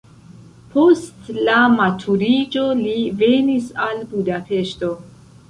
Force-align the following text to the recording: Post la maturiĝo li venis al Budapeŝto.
Post 0.75 1.29
la 1.47 1.57
maturiĝo 1.73 2.65
li 2.81 2.97
venis 3.21 3.69
al 3.87 4.03
Budapeŝto. 4.17 4.93